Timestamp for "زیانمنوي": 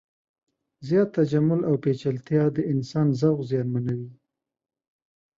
3.49-4.11